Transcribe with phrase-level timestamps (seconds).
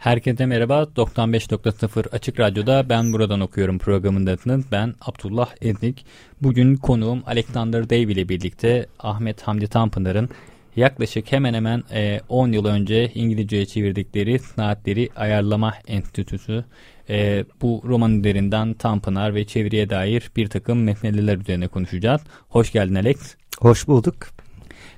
[0.00, 0.82] Herkese merhaba.
[0.96, 4.64] 95.0 Açık Radyo'da Ben Buradan Okuyorum programındasınız.
[4.72, 6.06] Ben Abdullah Eznik.
[6.42, 10.28] Bugün konuğum Alexander Dave ile birlikte Ahmet Hamdi Tanpınar'ın
[10.76, 11.82] yaklaşık hemen hemen
[12.28, 16.64] 10 e, yıl önce İngilizceye çevirdikleri Saatleri Ayarlama Enstitüsü.
[17.10, 22.20] E, bu roman üzerinden Tanpınar ve çeviriye dair bir takım meseleler üzerine konuşacağız.
[22.48, 23.36] Hoş geldin Alex.
[23.58, 24.16] Hoş bulduk.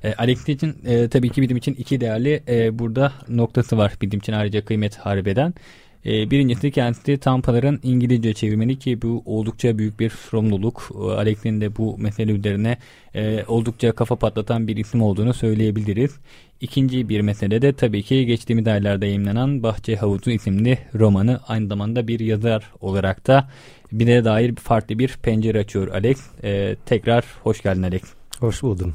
[0.05, 4.19] E, Alex için e, tabii ki bizim için iki değerli e, burada noktası var bizim
[4.19, 5.55] için ayrıca kıymet harbeden.
[6.07, 10.91] E, birincisi kendisi Tampalar'ın İngilizce çevirmeni ki bu oldukça büyük bir sorumluluk.
[11.27, 12.77] E, de bu mesele üzerine
[13.15, 16.17] e, oldukça kafa patlatan bir isim olduğunu söyleyebiliriz.
[16.61, 22.09] İkinci bir mesele de tabii ki geçtiğimiz aylarda yayınlanan Bahçe Havuzu isimli romanı aynı zamanda
[22.09, 23.49] bir yazar olarak da
[23.93, 26.19] bir de dair farklı bir pencere açıyor Alex.
[26.45, 28.03] E, tekrar hoş geldin Alex.
[28.41, 28.95] Hoş buldum.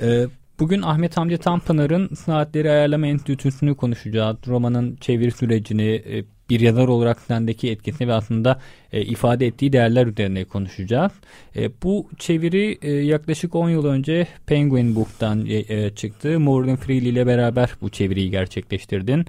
[0.00, 0.26] Ee,
[0.58, 4.36] bugün Ahmet Hamdi Tanpınar'ın Saatleri Ayarlama Enstitüsü'nü konuşacağız.
[4.46, 8.60] Romanın çeviri sürecini, e, bir yazar olarak sendeki etkisini ve aslında
[8.92, 11.12] e, ifade ettiği değerler üzerine konuşacağız.
[11.56, 15.48] E, bu çeviri yaklaşık 10 yıl önce Penguin Book'tan
[15.94, 16.40] çıktı.
[16.40, 19.24] Morgan Freely ile beraber bu çeviriyi gerçekleştirdin.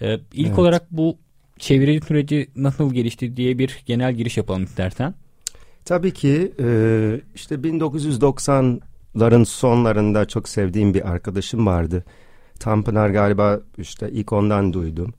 [0.00, 0.58] E, ilk evet.
[0.58, 1.18] olarak bu
[1.58, 5.14] çeviri süreci nasıl gelişti diye bir genel giriş yapalım istersen.
[5.84, 6.52] Tabii ki
[7.34, 8.80] işte 1990
[9.20, 12.04] ların sonlarında çok sevdiğim bir arkadaşım vardı.
[12.60, 15.14] Tanpınar galiba işte ilk ondan duydum.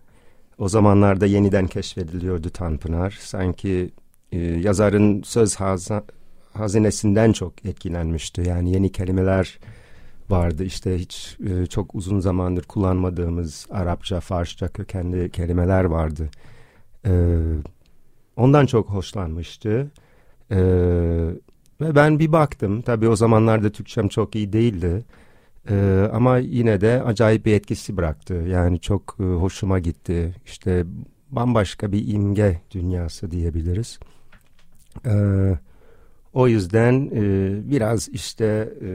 [0.58, 3.18] O zamanlarda yeniden keşfediliyordu Tanpınar.
[3.22, 3.92] Sanki
[4.32, 6.04] e, yazarın söz haza,
[6.54, 8.42] hazinesinden çok etkilenmişti.
[8.42, 9.60] Yani yeni kelimeler
[10.30, 10.64] vardı.
[10.64, 16.30] İşte hiç e, çok uzun zamandır kullanmadığımız Arapça, Farsça kökenli kelimeler vardı.
[17.06, 17.12] E,
[18.36, 19.92] ondan çok hoşlanmıştı.
[20.52, 20.60] E,
[21.82, 22.82] ve ben bir baktım.
[22.82, 25.04] Tabii o zamanlarda Türkçem çok iyi değildi.
[25.70, 28.34] Ee, ama yine de acayip bir etkisi bıraktı.
[28.34, 30.36] Yani çok e, hoşuma gitti.
[30.46, 30.86] İşte
[31.32, 34.00] bambaşka bir imge dünyası diyebiliriz.
[35.06, 35.58] Ee,
[36.34, 37.22] o yüzden e,
[37.72, 38.88] biraz işte e,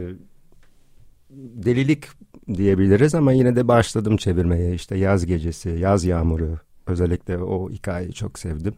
[1.64, 2.04] delilik
[2.54, 4.74] diyebiliriz ama yine de başladım çevirmeye.
[4.74, 8.74] İşte yaz gecesi, yaz yağmuru özellikle o hikayeyi çok sevdim.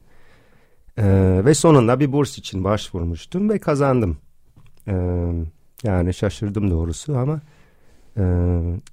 [0.99, 1.05] Ee,
[1.45, 4.19] ve sonunda bir burs için başvurmuştum ve kazandım.
[4.89, 4.95] Ee,
[5.83, 7.41] yani şaşırdım doğrusu ama
[8.17, 8.23] e,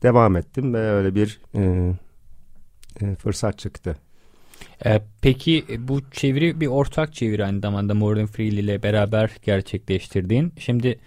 [0.04, 1.94] devam ettim ve öyle bir e,
[3.02, 3.96] e, fırsat çıktı.
[4.86, 10.54] Ee, peki bu çeviri bir ortak çeviri aynı zamanda Morgan Freely ile beraber gerçekleştirdiğin.
[10.60, 11.00] Şimdi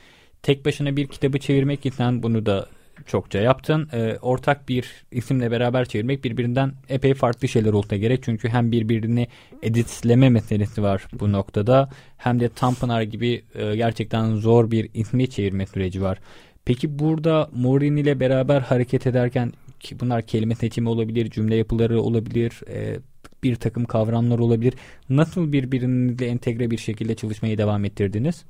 [0.42, 2.66] tek başına bir kitabı çevirmek için bunu da
[3.06, 3.88] çokça yaptın.
[3.92, 8.22] E, ortak bir isimle beraber çevirmek birbirinden epey farklı şeyler olsa gerek.
[8.22, 9.28] Çünkü hem birbirini
[9.62, 11.88] editleme meselesi var bu noktada.
[12.16, 16.18] Hem de Tanpınar gibi e, gerçekten zor bir ismi çevirme süreci var.
[16.64, 22.60] Peki burada Morin ile beraber hareket ederken ki bunlar kelime seçimi olabilir, cümle yapıları olabilir,
[22.68, 22.96] e,
[23.42, 24.74] bir takım kavramlar olabilir.
[25.08, 28.44] Nasıl birbirinizle entegre bir şekilde çalışmayı devam ettirdiniz?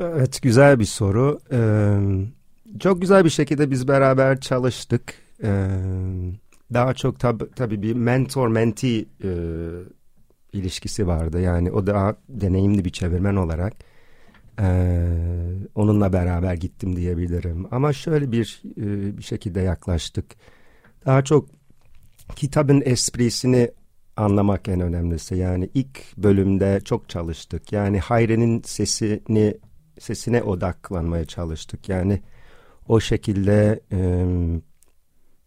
[0.00, 1.38] Evet güzel bir soru.
[1.52, 1.56] Ee,
[2.80, 5.14] çok güzel bir şekilde biz beraber çalıştık.
[5.42, 5.68] Ee,
[6.72, 9.30] daha çok tab tabii bir mentor-mentee e,
[10.52, 11.40] ilişkisi vardı.
[11.40, 13.72] Yani o daha deneyimli bir çevirmen olarak
[14.60, 14.68] e,
[15.74, 17.66] onunla beraber gittim diyebilirim.
[17.70, 20.24] Ama şöyle bir, e, bir şekilde yaklaştık.
[21.06, 21.48] Daha çok
[22.36, 23.70] kitabın esprisini
[24.16, 25.34] anlamak en önemlisi.
[25.36, 27.72] Yani ilk bölümde çok çalıştık.
[27.72, 29.54] Yani Hayri'nin sesini
[29.98, 31.88] sesine odaklanmaya çalıştık.
[31.88, 32.20] Yani
[32.88, 34.26] o şekilde e,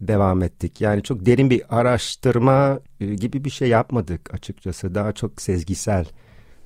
[0.00, 0.80] devam ettik.
[0.80, 4.94] Yani çok derin bir araştırma gibi bir şey yapmadık açıkçası.
[4.94, 6.06] Daha çok sezgisel.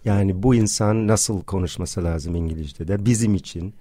[0.05, 3.75] Yani bu insan nasıl konuşması lazım İngilizce'de bizim için,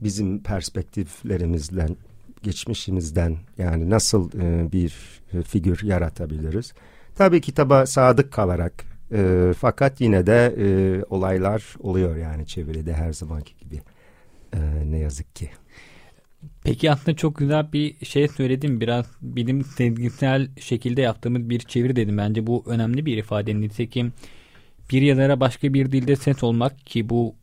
[0.00, 1.96] bizim perspektiflerimizden,
[2.42, 6.72] geçmişimizden yani nasıl e, bir figür yaratabiliriz.
[7.14, 10.66] Tabii kitaba sadık kalarak e, fakat yine de e,
[11.10, 13.80] olaylar oluyor yani çeviride her zamanki gibi
[14.54, 15.50] e, ne yazık ki.
[16.64, 18.80] Peki aslında çok güzel bir şey söyledim.
[18.80, 22.18] Biraz bilim sevgisel şekilde yaptığımız bir çeviri dedim.
[22.18, 23.60] Bence bu önemli bir ifade.
[23.60, 24.12] Nitekim
[24.92, 27.34] bir yazara başka bir dilde ses olmak ki bu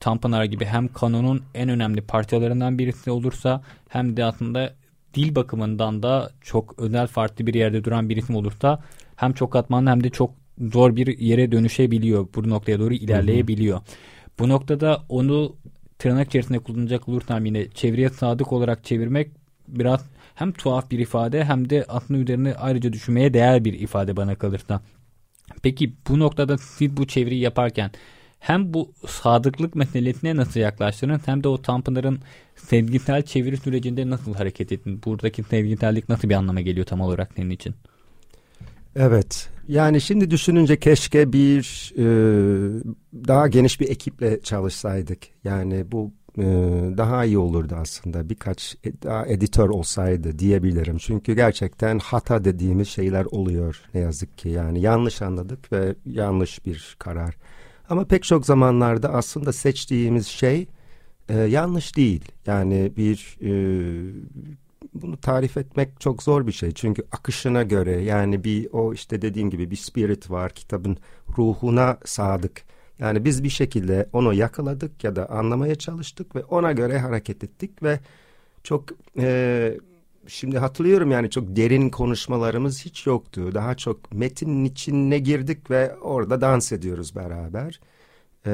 [0.00, 4.74] Tanpınar gibi hem kanonun en önemli parçalarından birisi olursa hem de aslında
[5.14, 8.82] dil bakımından da çok özel farklı bir yerde duran bir isim olursa
[9.16, 10.34] hem çok katmanlı hem de çok
[10.72, 12.28] zor bir yere dönüşebiliyor.
[12.34, 13.76] Bu noktaya doğru ilerleyebiliyor.
[13.76, 13.86] Hı hı.
[14.38, 15.56] Bu noktada onu
[16.02, 19.30] tırnak içerisinde kullanacak olursam yine çevreye sadık olarak çevirmek
[19.68, 20.04] biraz
[20.34, 24.80] hem tuhaf bir ifade hem de aslında üzerine ayrıca düşünmeye değer bir ifade bana kalırsa.
[25.62, 27.90] Peki bu noktada siz bu çeviriyi yaparken
[28.40, 32.20] hem bu sadıklık meselesine nasıl yaklaştınız hem de o Tanpınar'ın
[32.56, 35.00] sevgisel çeviri sürecinde nasıl hareket ettin?
[35.04, 37.74] Buradaki sevgisellik nasıl bir anlama geliyor tam olarak senin için?
[38.96, 39.48] Evet.
[39.68, 42.04] Yani şimdi düşününce keşke bir e,
[43.28, 45.18] daha geniş bir ekiple çalışsaydık.
[45.44, 46.42] Yani bu e,
[46.96, 48.28] daha iyi olurdu aslında.
[48.28, 50.98] Birkaç e, daha editör olsaydı diyebilirim.
[50.98, 54.48] Çünkü gerçekten hata dediğimiz şeyler oluyor ne yazık ki.
[54.48, 57.36] Yani yanlış anladık ve yanlış bir karar.
[57.88, 60.66] Ama pek çok zamanlarda aslında seçtiğimiz şey
[61.28, 62.24] e, yanlış değil.
[62.46, 63.50] Yani bir e,
[64.94, 66.72] bunu tarif etmek çok zor bir şey.
[66.72, 70.96] Çünkü akışına göre yani bir o işte dediğim gibi bir spirit var kitabın
[71.38, 72.62] ruhuna sadık.
[72.98, 77.82] Yani biz bir şekilde onu yakaladık ya da anlamaya çalıştık ve ona göre hareket ettik
[77.82, 78.00] ve
[78.64, 78.84] çok
[79.18, 79.78] e,
[80.26, 83.54] şimdi hatırlıyorum yani çok derin konuşmalarımız hiç yoktu.
[83.54, 87.80] Daha çok metinin içine girdik ve orada dans ediyoruz beraber.
[88.46, 88.52] Ee,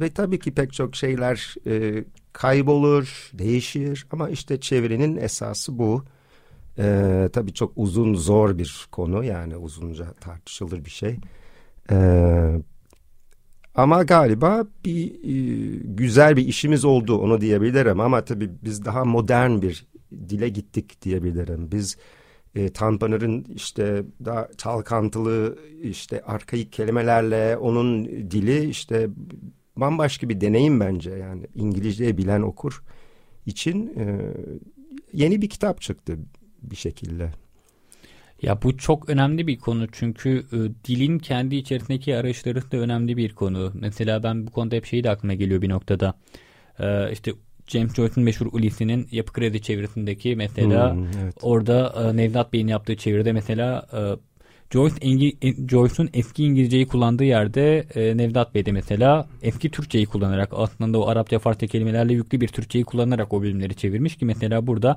[0.00, 6.04] ve tabii ki pek çok şeyler e, kaybolur, değişir ama işte çevirinin esası bu.
[6.78, 11.16] Ee, tabii çok uzun, zor bir konu yani uzunca tartışılır bir şey.
[11.90, 12.60] Ee,
[13.74, 19.62] ama galiba bir e, güzel bir işimiz oldu onu diyebilirim ama tabii biz daha modern
[19.62, 19.86] bir
[20.28, 21.72] dile gittik diyebilirim.
[21.72, 21.96] Biz
[22.54, 29.08] e, Tanpınar'ın işte daha çalkantılı işte arkaik kelimelerle onun dili işte
[29.76, 32.82] bambaşka bir deneyim bence yani İngilizce bilen okur
[33.46, 34.34] için e,
[35.12, 36.18] yeni bir kitap çıktı
[36.62, 37.30] bir şekilde.
[38.42, 43.34] Ya bu çok önemli bir konu çünkü e, dilin kendi içerisindeki arayışları da önemli bir
[43.34, 43.72] konu.
[43.74, 46.14] Mesela ben bu konuda hep şey de aklıma geliyor bir noktada.
[46.78, 47.32] E, işte
[47.70, 51.34] James Joyce'un meşhur Ulysses'in yapı kredi çevirisindeki mesela hmm, evet.
[51.42, 54.00] orada e, Nevzat Bey'in yaptığı çeviride mesela e,
[54.72, 55.36] Joyce Engi,
[55.68, 61.08] Joyce'un eski İngilizceyi kullandığı yerde e, Nevzat Bey de mesela eski Türkçeyi kullanarak aslında o
[61.08, 64.96] Arapça Farsça kelimelerle yüklü bir Türkçeyi kullanarak o bölümleri çevirmiş ki mesela burada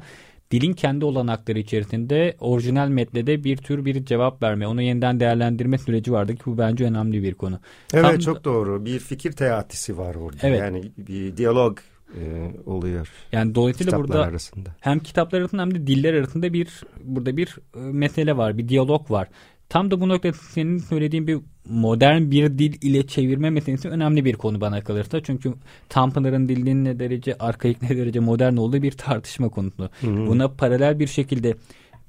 [0.51, 6.11] dilin kendi olanakları içerisinde orijinal metnede bir tür bir cevap verme, onu yeniden değerlendirme süreci
[6.11, 7.59] vardı ki bu bence önemli bir konu.
[7.93, 8.85] Evet Tam, çok doğru.
[8.85, 10.37] Bir fikir teatisi var orada.
[10.41, 10.59] Evet.
[10.59, 11.77] Yani bir diyalog
[12.19, 13.09] e, oluyor.
[13.31, 14.69] Yani dolayısıyla burada arasında.
[14.79, 16.67] hem kitaplar arasında hem de diller arasında bir
[17.03, 19.27] burada bir e, mesele var, bir diyalog var.
[19.69, 21.39] Tam da bu noktada senin söylediğin bir
[21.69, 25.23] modern bir dil ile çevirme meselesi önemli bir konu bana kalırsa.
[25.23, 25.53] Çünkü
[25.89, 29.89] Tanpınar'ın dilinin ne derece arkaik ne derece modern olduğu bir tartışma konusu.
[30.03, 31.55] Buna paralel bir şekilde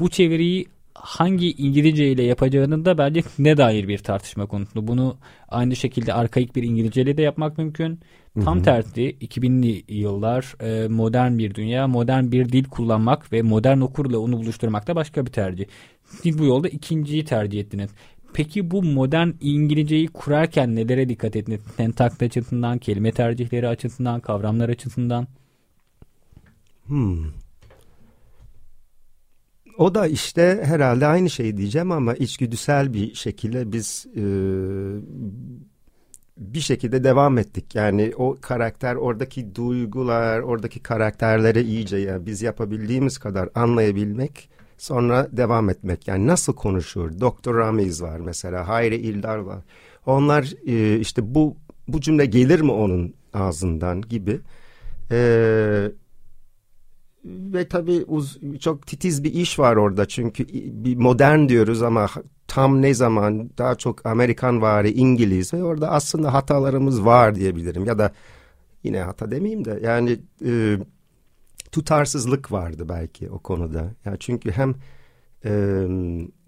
[0.01, 4.87] bu çeviriyi hangi İngilizce ile yapacağının da bence ne dair bir tartışma konusu.
[4.87, 5.17] Bunu
[5.49, 8.01] aynı şekilde arkaik bir İngilizce ile de yapmak mümkün.
[8.43, 14.19] Tam tersi 2000'li yıllar e, modern bir dünya, modern bir dil kullanmak ve modern okurla
[14.19, 15.65] onu buluşturmak da başka bir tercih.
[16.05, 17.91] Siz bu yolda ikinciyi tercih ettiniz.
[18.33, 21.61] Peki bu modern İngilizceyi kurarken nelere dikkat ettiniz?
[21.77, 25.27] Sentaks açısından, kelime tercihleri açısından, kavramlar açısından?
[26.87, 27.25] Hmm.
[29.79, 34.23] O da işte herhalde aynı şey diyeceğim ama içgüdüsel bir şekilde biz e,
[36.37, 37.75] bir şekilde devam ettik.
[37.75, 44.49] Yani o karakter, oradaki duygular, oradaki karakterleri iyice ya biz yapabildiğimiz kadar anlayabilmek
[44.79, 46.09] sonra devam etmek.
[46.09, 47.21] Yani nasıl konuşur?
[47.21, 49.63] Doktor Ramiz var mesela, Hayri İldar var.
[50.07, 51.57] Onlar e, işte bu
[51.89, 54.41] bu cümle gelir mi onun ağzından gibi.
[55.11, 55.19] E,
[57.25, 60.49] ve tabii uz, çok titiz bir iş var orada çünkü
[60.85, 62.09] bir modern diyoruz ama
[62.55, 67.99] tam ne zaman daha çok Amerikan vari İngiliz ve orada aslında hatalarımız var diyebilirim ya
[67.99, 68.13] da
[68.83, 70.79] yine hata demeyeyim de yani e,
[71.73, 73.93] tutarsızlık vardı belki o konuda.
[74.05, 74.75] Yani çünkü hem
[75.45, 75.51] e,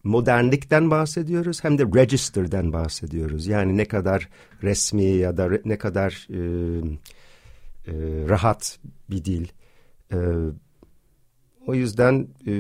[0.05, 3.47] modernlikten bahsediyoruz hem de register'den bahsediyoruz.
[3.47, 4.29] Yani ne kadar
[4.63, 6.41] resmi ya da ne kadar e,
[7.87, 7.93] e,
[8.29, 8.79] rahat
[9.11, 9.49] bir dil.
[10.13, 10.19] E,
[11.67, 12.53] o yüzden e,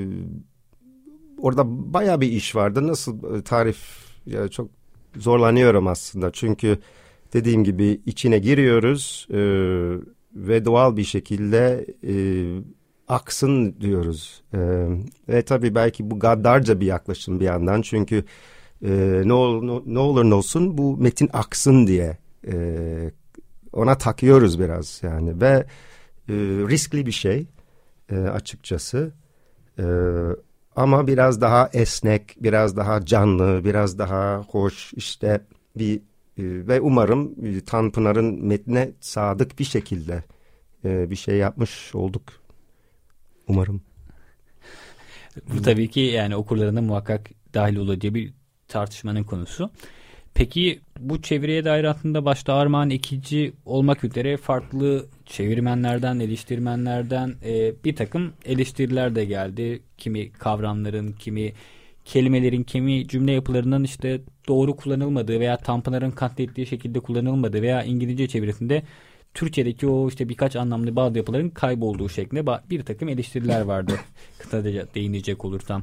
[1.38, 2.86] orada baya bir iş vardı.
[2.86, 3.78] Nasıl e, tarif
[4.26, 4.70] ya çok
[5.16, 6.32] zorlanıyorum aslında.
[6.32, 6.78] Çünkü
[7.32, 9.36] dediğim gibi içine giriyoruz e,
[10.34, 12.14] ve doğal bir şekilde e,
[13.08, 14.42] aksın diyoruz.
[14.54, 14.58] E,
[15.28, 17.82] ve tabii belki bu gaddarca bir yaklaşım bir yandan.
[17.82, 18.24] Çünkü
[18.84, 22.56] e, ne, ol, ne olur ne olsun bu metin aksın diye e,
[23.72, 25.66] ona takıyoruz biraz yani ve
[26.28, 26.34] e,
[26.68, 27.46] riskli bir şey
[28.10, 29.12] e, açıkçası.
[29.78, 29.84] E,
[30.76, 35.40] ama biraz daha esnek, biraz daha canlı, biraz daha hoş işte
[35.76, 36.00] bir e,
[36.38, 40.24] ve umarım e, Tanpınar'ın metne sadık bir şekilde
[40.84, 42.22] e, bir şey yapmış olduk.
[43.48, 43.82] Umarım.
[45.54, 48.32] Bu tabii ki yani okurlarına muhakkak dahil olacağı bir
[48.68, 49.70] tartışmanın konusu.
[50.36, 57.96] Peki bu çeviriye dair aslında başta Armağan ikinci olmak üzere farklı çevirmenlerden, eleştirmenlerden e, bir
[57.96, 59.82] takım eleştiriler de geldi.
[59.98, 61.52] Kimi kavramların, kimi
[62.04, 68.82] kelimelerin, kimi cümle yapılarının işte doğru kullanılmadığı veya Tanpınar'ın katlettiği şekilde kullanılmadığı veya İngilizce çevirisinde
[69.34, 73.92] Türkçedeki o işte birkaç anlamlı bazı yapıların kaybolduğu şeklinde bir takım eleştiriler vardı.
[74.38, 75.82] Kısaca değinecek olursam.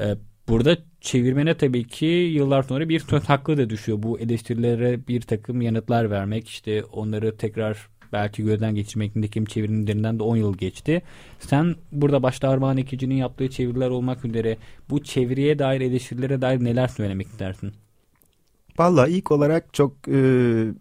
[0.00, 0.16] Ee,
[0.48, 4.02] burada çevirmene tabii ki yıllar sonra bir söz hakkı da düşüyor.
[4.02, 10.22] Bu eleştirilere bir takım yanıtlar vermek işte onları tekrar belki gözden geçirmek nitekim çevirimlerinden de
[10.22, 11.02] 10 yıl geçti.
[11.40, 14.56] Sen burada başta Armağan Ekici'nin yaptığı çeviriler olmak üzere
[14.90, 17.72] bu çeviriye dair eleştirilere dair neler söylemek istersin?
[18.78, 20.12] Valla ilk olarak çok e,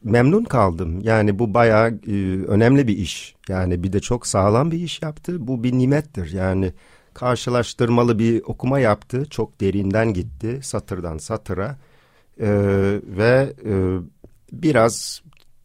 [0.04, 1.00] memnun kaldım.
[1.02, 2.12] Yani bu bayağı e,
[2.48, 3.36] önemli bir iş.
[3.50, 5.48] Yani bir de çok sağlam bir iş yaptı.
[5.48, 6.32] Bu bir nimettir.
[6.34, 6.74] Yani
[7.16, 9.26] karşılaştırmalı bir okuma yaptı.
[9.30, 11.78] Çok derinden gitti satırdan satıra.
[12.40, 12.50] E,
[13.04, 13.74] ve e,
[14.52, 15.22] biraz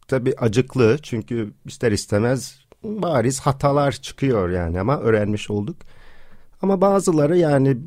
[0.07, 5.77] tabii acıklı çünkü ister istemez bariz hatalar çıkıyor yani ama öğrenmiş olduk.
[6.61, 7.77] Ama bazıları yani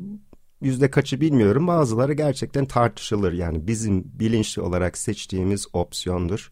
[0.61, 6.51] yüzde kaçı bilmiyorum bazıları gerçekten tartışılır yani bizim bilinçli olarak seçtiğimiz opsiyondur.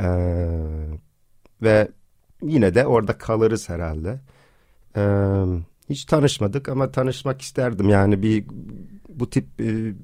[0.00, 0.06] Ee,
[1.62, 1.88] ve
[2.42, 4.20] yine de orada kalırız herhalde.
[4.96, 5.44] Ee,
[5.90, 7.88] hiç tanışmadık ama tanışmak isterdim.
[7.88, 8.44] Yani bir
[9.08, 9.94] bu tip e,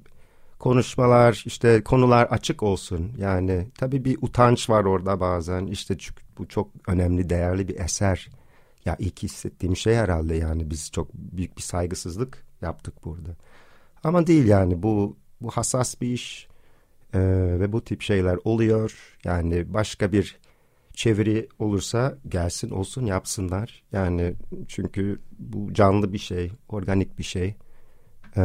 [0.59, 3.13] konuşmalar işte konular açık olsun.
[3.19, 5.67] Yani tabii bir utanç var orada bazen.
[5.67, 8.29] İşte çünkü bu çok önemli değerli bir eser.
[8.85, 13.31] Ya ilk hissettiğim şey herhalde yani biz çok büyük bir saygısızlık yaptık burada.
[14.05, 16.49] Ama değil yani bu bu hassas bir iş
[17.15, 17.21] ee,
[17.61, 19.19] ve bu tip şeyler oluyor.
[19.25, 20.39] Yani başka bir
[21.01, 24.35] çeviri olursa gelsin olsun yapsınlar yani
[24.69, 27.55] çünkü bu canlı bir şey organik bir şey
[28.37, 28.43] ee,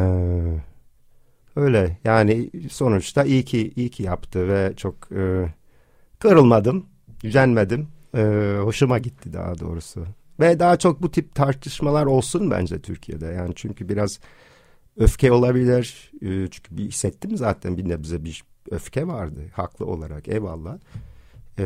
[1.56, 5.54] Öyle yani sonuçta iyi ki iyi ki yaptı ve çok e,
[6.20, 6.86] kırılmadım,
[7.22, 7.88] gücenmedim.
[8.18, 8.22] E,
[8.64, 10.06] hoşuma gitti daha doğrusu.
[10.40, 13.26] Ve daha çok bu tip tartışmalar olsun bence Türkiye'de.
[13.26, 14.20] Yani çünkü biraz
[14.98, 16.12] öfke olabilir.
[16.22, 20.78] E, çünkü bir hissettim zaten bir nebze bir öfke vardı haklı olarak eyvallah.
[21.60, 21.66] E,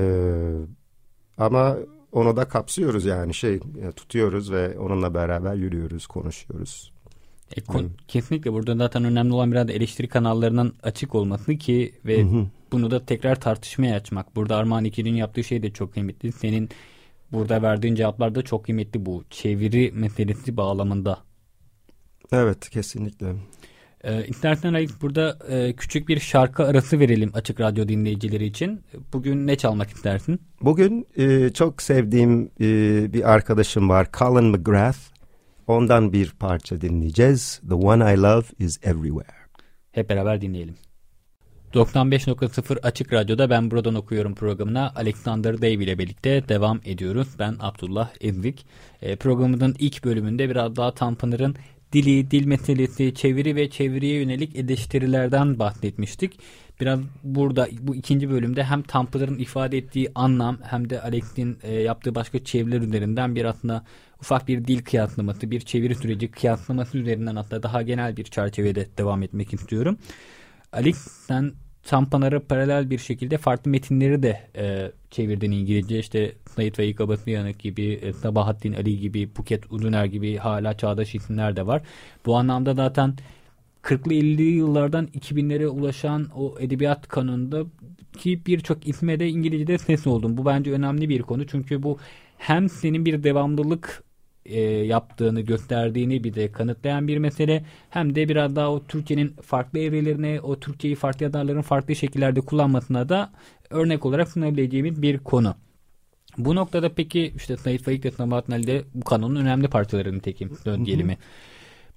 [1.39, 1.77] ama
[2.11, 3.59] onu da kapsıyoruz yani şey
[3.95, 6.91] tutuyoruz ve onunla beraber yürüyoruz, konuşuyoruz.
[7.55, 7.89] E, kon- hmm.
[8.07, 12.47] Kesinlikle burada zaten önemli olan biraz eleştiri kanallarının açık olması ki ve hmm.
[12.71, 14.35] bunu da tekrar tartışmaya açmak.
[14.35, 16.31] Burada Armağan İkili'nin yaptığı şey de çok kıymetli.
[16.31, 16.69] Senin
[17.31, 21.19] burada verdiğin cevaplar da çok kıymetli bu çeviri meselesi bağlamında.
[22.31, 23.35] Evet kesinlikle.
[24.03, 28.81] Ee, İnternetten Alik burada e, küçük bir şarkı arası verelim açık radyo dinleyicileri için.
[29.13, 30.41] Bugün ne çalmak istersin?
[30.61, 32.67] Bugün e, çok sevdiğim e,
[33.13, 34.99] bir arkadaşım var Colin McGrath.
[35.67, 37.61] Ondan bir parça dinleyeceğiz.
[37.69, 39.39] The One I Love Is Everywhere.
[39.91, 40.75] Hep beraber dinleyelim.
[41.73, 47.27] 95.0 Açık Radyo'da Ben Buradan Okuyorum programına Alexander Dave ile birlikte devam ediyoruz.
[47.39, 48.65] Ben Abdullah Ezvik.
[49.01, 51.55] E, programımızın ilk bölümünde biraz daha Tanpınar'ın
[51.93, 56.39] dili, dil meselesi, çeviri ve çeviriye yönelik eleştirilerden bahsetmiştik.
[56.81, 62.15] Biraz burada bu ikinci bölümde hem Tanpınar'ın ifade ettiği anlam hem de Alex'in e, yaptığı
[62.15, 63.83] başka çeviriler üzerinden bir aslında
[64.21, 69.23] ufak bir dil kıyaslaması, bir çeviri süreci kıyaslaması üzerinden hatta daha genel bir çerçevede devam
[69.23, 69.97] etmek istiyorum.
[70.71, 71.51] Alex sen
[71.83, 75.99] Sampanar'a paralel bir şekilde farklı metinleri de e, çevirdin İngilizce.
[75.99, 81.55] İşte Said Faik Abasıyanık gibi, e, Sabahattin Ali gibi, Buket Uduner gibi hala çağdaş isimler
[81.55, 81.81] de var.
[82.25, 83.13] Bu anlamda zaten
[83.83, 87.65] 40'lı 50'li yıllardan 2000'lere ulaşan o edebiyat kanonunda
[88.17, 90.37] ki birçok isme de İngilizce'de ses oldum.
[90.37, 91.47] Bu bence önemli bir konu.
[91.47, 91.97] Çünkü bu
[92.37, 94.03] hem senin bir devamlılık
[94.49, 97.65] e, yaptığını gösterdiğini bir de kanıtlayan bir mesele.
[97.89, 103.09] Hem de biraz daha o Türkçenin farklı evrelerine, o Türkçeyi farklı yazarların farklı şekillerde kullanmasına
[103.09, 103.31] da
[103.69, 105.55] örnek olarak sunabileceğimiz bir konu.
[106.37, 110.51] Bu noktada peki işte Said Faik ve Sabahattin Ali de bu kanonun önemli parçalarını tekim
[110.85, 111.17] diyelim mi?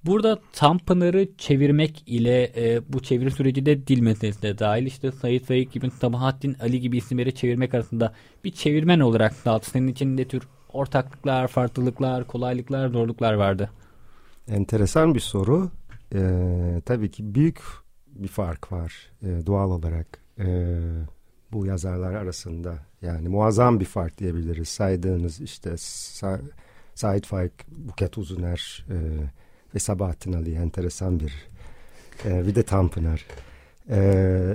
[0.05, 4.87] Burada Tanpınar'ı çevirmek ile e, bu çeviri süreci de dil meselesi de dahil.
[4.87, 9.89] İşte Said Faik gibi Sabahattin Ali gibi isimleri çevirmek arasında bir çevirmen olarak da senin
[9.89, 10.43] için ne tür
[10.73, 13.71] ortaklıklar, farklılıklar, kolaylıklar, zorluklar vardı?
[14.49, 15.71] Enteresan bir soru.
[16.15, 17.61] Ee, tabii ki büyük
[18.07, 20.07] bir fark var e, doğal olarak
[20.39, 20.79] e,
[21.53, 22.79] bu yazarlar arasında.
[23.03, 24.69] Yani muazzam bir fark diyebiliriz.
[24.69, 26.41] Saydığınız işte Sa
[26.95, 28.97] Said Faik, Buket Uzuner e,
[29.75, 31.33] ve Sabahattin Ali enteresan bir
[32.25, 33.27] e, bir de Tanpınar.
[33.89, 33.99] E,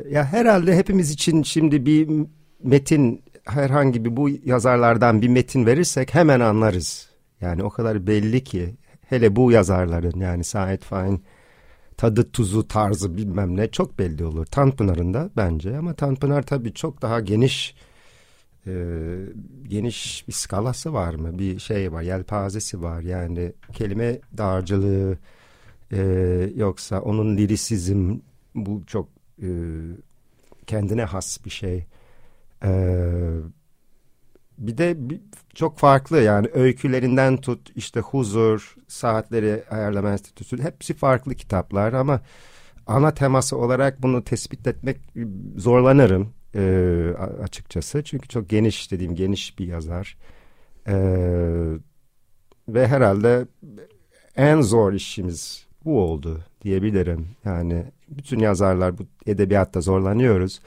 [0.09, 2.27] ya herhalde hepimiz için şimdi bir
[2.63, 7.09] metin herhangi bir bu yazarlardan bir metin verirsek hemen anlarız.
[7.41, 8.75] Yani o kadar belli ki
[9.09, 11.23] hele bu yazarların yani Said Faik'in
[11.97, 14.45] tadı tuzu tarzı bilmem ne çok belli olur.
[14.45, 17.75] Tanpınar'ın da bence ama Tanpınar tabii çok daha geniş
[18.67, 18.73] e,
[19.67, 21.39] geniş bir skalası var mı?
[21.39, 23.01] Bir şey var, yelpazesi var.
[23.01, 25.17] Yani kelime dağarcılığı
[25.91, 25.99] e,
[26.55, 28.17] yoksa onun lirisizm
[28.55, 29.09] bu çok
[29.41, 29.49] e,
[30.67, 31.85] kendine has bir şey.
[32.63, 32.71] E,
[34.57, 35.21] bir de bir,
[35.55, 42.21] çok farklı yani öykülerinden tut işte huzur, saatleri ayarlama enstitüsü hepsi farklı kitaplar ama
[42.87, 44.97] ana teması olarak bunu tespit etmek
[45.57, 48.03] zorlanırım e, açıkçası.
[48.03, 50.17] Çünkü çok geniş dediğim geniş bir yazar.
[50.87, 50.95] E,
[52.69, 53.47] ve herhalde
[54.35, 57.27] en zor işimiz bu oldu diyebilirim.
[57.45, 60.61] Yani bütün yazarlar bu edebiyatta zorlanıyoruz.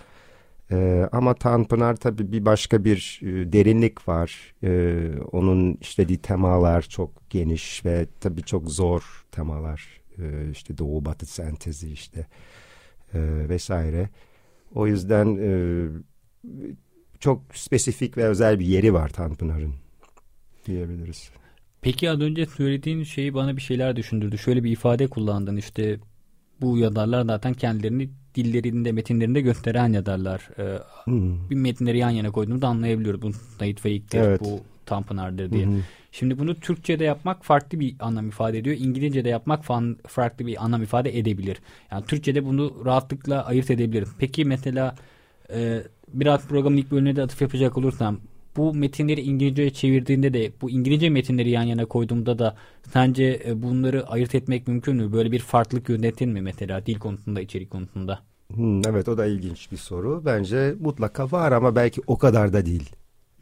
[0.72, 4.54] Ee, ama Tanpınar tabii bir başka bir e, derinlik var.
[4.64, 10.00] Ee, onun işlediği temalar çok geniş ve tabii çok zor temalar.
[10.18, 12.26] Ee, işte Doğu Batı sentezi işte
[13.14, 14.08] e, vesaire.
[14.74, 15.52] O yüzden e,
[17.20, 19.74] çok spesifik ve özel bir yeri var Tanpınar'ın
[20.66, 21.30] diyebiliriz.
[21.80, 24.38] Peki az önce söylediğin şeyi bana bir şeyler düşündürdü.
[24.38, 26.00] Şöyle bir ifade kullandın işte
[26.60, 30.48] bu yazarlar zaten kendilerini dillerinde metinlerinde gösteren yazarlar.
[30.58, 31.50] Ee, hmm.
[31.50, 33.22] Bir metinleri yan yana koyduğumda anlayabiliyoruz.
[33.22, 34.40] Bu Nait Faik'tir, evet.
[34.40, 35.66] bu Tanpınar'dır diye.
[35.66, 35.82] Hmm.
[36.12, 38.76] Şimdi bunu Türkçe'de yapmak farklı bir anlam ifade ediyor.
[38.80, 39.64] İngilizce'de yapmak
[40.06, 41.58] farklı bir anlam ifade edebilir.
[41.90, 44.08] Yani Türkçe'de bunu rahatlıkla ayırt edebiliriz.
[44.18, 44.94] Peki mesela
[45.52, 48.20] e, biraz programın ilk bölümüne de atıf yapacak olursam
[48.56, 52.56] bu metinleri İngilizce'ye çevirdiğinde de bu İngilizce metinleri yan yana koyduğumda da
[52.92, 55.12] sence e, bunları ayırt etmek mümkün mü?
[55.12, 58.22] Böyle bir farklılık yönetin mi mesela dil konusunda, içerik konusunda?
[58.54, 60.22] Hmm, evet o da ilginç bir soru.
[60.24, 62.90] Bence mutlaka var ama belki o kadar da değil.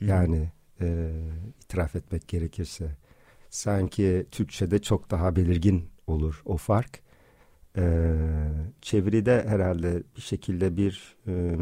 [0.01, 1.11] Yani e,
[1.65, 2.97] itiraf etmek gerekirse.
[3.51, 7.01] Sanki Türkçe'de çok daha belirgin olur o fark.
[7.77, 8.13] E,
[8.83, 11.59] çeviride herhalde bir şekilde bir e,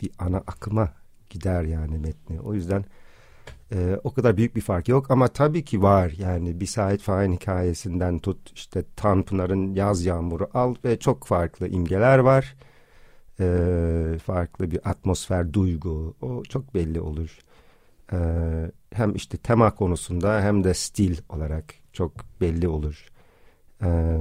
[0.00, 0.99] bir ana akıma
[1.30, 2.40] gider yani metni.
[2.40, 2.84] O yüzden
[3.72, 7.32] e, o kadar büyük bir fark yok ama tabii ki var yani bir Said Fahin
[7.32, 12.56] hikayesinden tut işte Tanpınar'ın Yaz Yağmuru al ve çok farklı imgeler var.
[13.40, 17.38] E, farklı bir atmosfer, duygu o çok belli olur.
[18.12, 18.18] E,
[18.92, 23.08] hem işte tema konusunda hem de stil olarak çok belli olur.
[23.82, 24.18] E,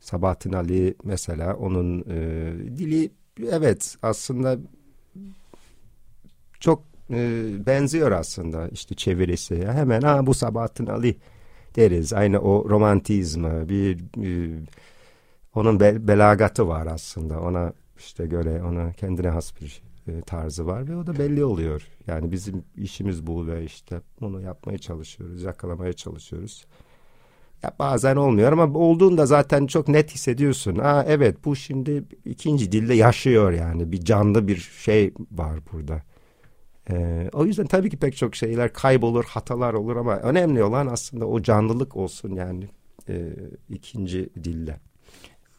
[0.00, 3.10] Sabahattin Ali mesela onun e, dili
[3.50, 4.58] evet aslında
[6.62, 9.54] çok e, benziyor aslında işte çevirisi.
[9.54, 9.74] Ya.
[9.74, 11.16] Hemen ha bu Sabahattin Ali
[11.76, 12.12] deriz.
[12.12, 14.60] Aynı o romantizmi bir e,
[15.54, 17.40] onun be, belagatı var aslında.
[17.40, 21.88] Ona işte göre ona kendine has bir e, tarzı var ve o da belli oluyor.
[22.06, 26.64] Yani bizim işimiz bu ve işte bunu yapmaya çalışıyoruz, yakalamaya çalışıyoruz.
[27.62, 30.76] Ya bazen olmuyor ama olduğunda zaten çok net hissediyorsun.
[30.76, 36.02] Ha evet bu şimdi ikinci dilde yaşıyor yani bir canlı bir şey var burada.
[36.90, 41.26] Ee, o yüzden tabii ki pek çok şeyler kaybolur, hatalar olur ama önemli olan aslında
[41.26, 42.68] o canlılık olsun yani
[43.08, 43.32] e,
[43.68, 44.80] ikinci dille.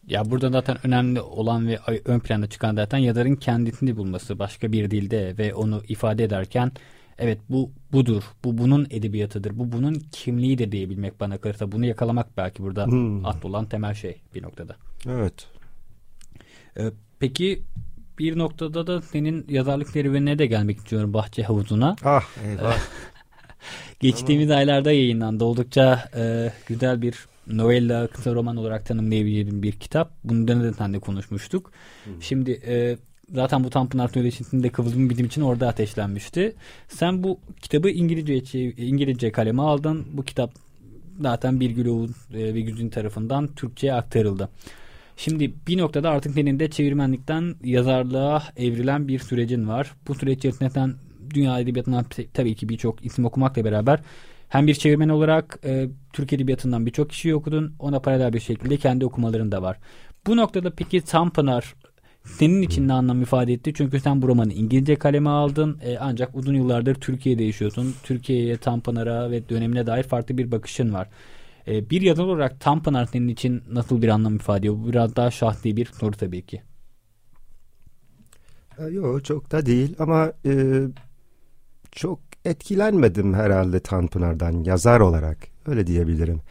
[0.08, 4.92] Ya burada zaten önemli olan ve ön planda çıkan zaten yazarın kendisini bulması başka bir
[4.92, 6.72] dilde ve onu ifade ederken
[7.18, 12.64] evet bu budur, bu bunun edebiyatıdır, bu bunun kimliğidir diyebilmek bana kalırsa bunu yakalamak belki
[12.64, 13.26] burada hmm.
[13.26, 14.76] at olan temel şey bir noktada.
[15.10, 15.48] Evet.
[16.78, 17.64] Ee, peki
[18.20, 21.96] bir noktada da senin yazarlık serüvenine de gelmek istiyorum Bahçe Havuzu'na.
[22.04, 22.78] Ah eyvah.
[24.00, 24.60] Geçtiğimiz tamam.
[24.60, 25.44] aylarda yayınlandı.
[25.44, 27.16] Oldukça e, güzel bir
[27.48, 30.12] novella, kısa roman olarak tanımlayabileceğim bir kitap.
[30.24, 31.72] Bundan da sen de konuşmuştuk.
[32.04, 32.22] Hmm.
[32.22, 32.98] Şimdi e,
[33.34, 36.56] zaten bu Tanpınar Söyleşisi'nde kıvılcım bizim için orada ateşlenmişti.
[36.88, 40.06] Sen bu kitabı İngilizce İngilizce kaleme aldın.
[40.14, 40.54] Bu kitap
[41.22, 44.50] zaten Birgül Oğuz e, ve Güzin tarafından Türkçe'ye aktarıldı.
[45.18, 49.92] Şimdi bir noktada artık senin de çevirmenlikten yazarlığa evrilen bir sürecin var.
[50.08, 50.94] Bu süreç içerisinde sen
[51.34, 54.00] dünya edebiyatından tabii ki birçok isim okumakla beraber
[54.50, 57.76] hem bir çevirmen olarak e, Türk edebiyatından birçok kişiyi okudun.
[57.80, 59.78] Ona paralel bir şekilde kendi okumaların da var.
[60.28, 61.76] Bu noktada peki Tanpınar
[62.24, 63.74] senin için ne anlam ifade etti?
[63.76, 65.80] Çünkü sen bu romanı İngilizce kaleme aldın.
[65.84, 67.96] E, ancak uzun yıllardır Türkiye'de yaşıyorsun.
[68.04, 71.10] Türkiye'ye, Tanpınar'a ve dönemine dair farklı bir bakışın var.
[71.68, 74.76] E, bir yazar olarak Tanpınar senin için nasıl bir anlam ifade ediyor?
[74.76, 76.62] Bu biraz daha şahsi bir soru tabii ki.
[78.92, 80.82] Yok çok da değil ama e,
[81.92, 85.38] çok etkilenmedim herhalde Tanpınar'dan yazar olarak.
[85.66, 86.42] Öyle diyebilirim.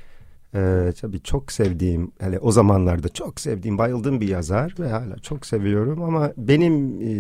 [0.54, 5.46] Ee, tabii çok sevdiğim, hele o zamanlarda çok sevdiğim, bayıldığım bir yazar ve hala çok
[5.46, 7.12] seviyorum ama benim e,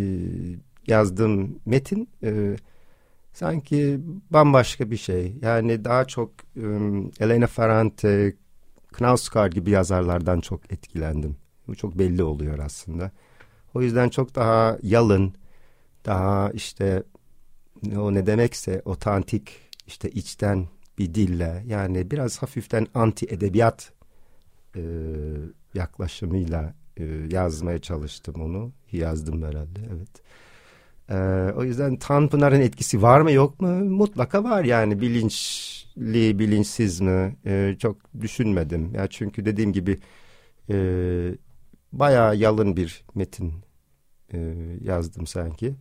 [0.86, 2.56] yazdığım metin e,
[3.32, 5.36] sanki bambaşka bir şey.
[5.42, 6.64] Yani daha çok e,
[7.20, 8.36] Elena Ferrante,
[8.92, 11.36] Knausgaard gibi yazarlardan çok etkilendim.
[11.68, 13.10] Bu çok belli oluyor aslında.
[13.74, 15.34] O yüzden çok daha yalın,
[16.06, 17.02] daha işte
[17.96, 19.50] o ne demekse otantik,
[19.86, 20.68] işte içten
[20.98, 23.92] bir dille yani biraz hafiften anti edebiyat
[24.76, 24.82] e,
[25.74, 28.72] yaklaşımıyla e, yazmaya çalıştım onu.
[28.92, 30.22] Yazdım herhalde evet.
[31.12, 31.16] E,
[31.56, 33.68] o yüzden Tanpınar'ın etkisi var mı yok mu?
[33.84, 37.36] Mutlaka var yani bilinçli bilinçsiz mi?
[37.46, 38.94] E, çok düşünmedim.
[38.94, 39.98] Ya çünkü dediğim gibi
[40.70, 40.76] e,
[41.92, 43.52] bayağı yalın bir metin
[44.34, 44.38] e,
[44.84, 45.74] yazdım sanki.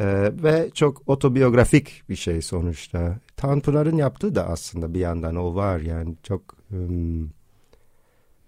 [0.00, 3.18] Ee, ve çok otobiyografik bir şey sonuçta.
[3.36, 6.42] Tanpınar'ın yaptığı da aslında bir yandan o var yani çok
[6.72, 7.30] um,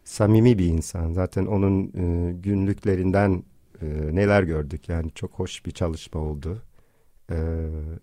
[0.05, 1.13] samimi bir insan.
[1.13, 3.45] Zaten onun e, günlüklerinden
[3.83, 6.63] e, neler gördük yani çok hoş bir çalışma oldu.
[7.31, 7.37] E,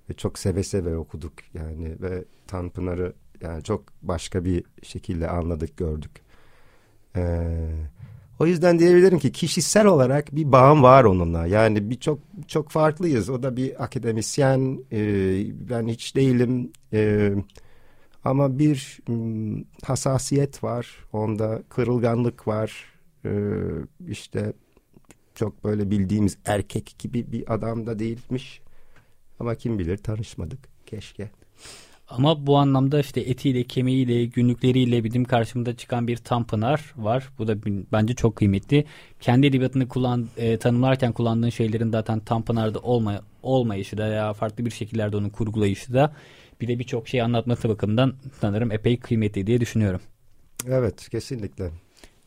[0.10, 6.12] ve çok seve seve okuduk yani ve Tanpınar'ı yani çok başka bir şekilde anladık gördük.
[7.16, 7.90] Evet
[8.40, 11.48] o yüzden diyebilirim ki kişisel olarak bir bağım var onunla.
[11.48, 13.30] Yani bir çok çok farklıyız.
[13.30, 15.00] O da bir akademisyen, e,
[15.70, 16.72] ben hiç değilim.
[16.94, 17.32] E,
[18.24, 22.86] ama bir m, hassasiyet var, onda kırılganlık var.
[23.26, 23.32] E,
[24.08, 24.54] işte
[25.40, 28.62] çok böyle bildiğimiz erkek gibi bir adam da değilmiş.
[29.40, 31.30] Ama kim bilir tanışmadık keşke.
[32.10, 37.30] Ama bu anlamda işte etiyle, kemiğiyle, günlükleriyle bizim karşımıza çıkan bir Tanpınar var.
[37.38, 37.56] Bu da
[37.92, 38.86] bence çok kıymetli.
[39.20, 44.72] Kendi edebiyatını kullan, e, tanımlarken kullandığın şeylerin zaten Tanpınar'da olma, olmayışı da ya farklı bir
[44.72, 46.16] şekillerde onu kurgulayışı da
[46.62, 50.02] bir de birçok şey anlatması bakımından sanırım epey kıymetli diye düşünüyorum.
[50.68, 51.72] Evet kesinlikle.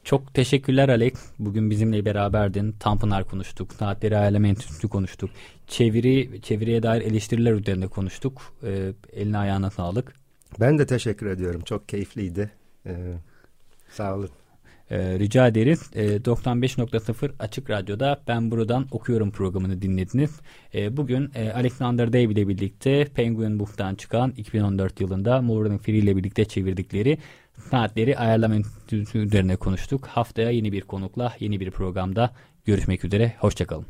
[0.05, 1.15] Çok teşekkürler Alek.
[1.38, 2.73] Bugün bizimle beraberdin.
[2.73, 3.73] Tanpınar konuştuk.
[3.73, 5.31] Saatleri Ayarlama Enstitüsü konuştuk.
[5.67, 8.43] Çeviri, çeviriye dair eleştiriler üzerinde konuştuk.
[8.62, 10.15] Ee, eline ayağına sağlık.
[10.61, 11.61] Ben de teşekkür ediyorum.
[11.65, 12.51] Çok keyifliydi.
[12.87, 13.12] Ee,
[13.91, 14.31] sağ olun.
[14.91, 15.91] Ee, rica ederiz.
[15.95, 20.41] Ee, 95.0 Açık Radyo'da Ben Buradan Okuyorum programını dinlediniz.
[20.75, 26.17] Ee, bugün e, Alexander Day ile birlikte Penguin Book'tan çıkan 2014 yılında Morgan Free ile
[26.17, 27.19] birlikte çevirdikleri
[27.71, 28.55] saatleri ayarlama
[29.15, 30.07] üzerine konuştuk.
[30.07, 32.35] Haftaya yeni bir konukla, yeni bir programda
[32.65, 33.37] görüşmek üzere.
[33.38, 33.87] Hoşçakalın.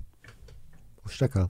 [1.03, 1.49] Hoşçakal.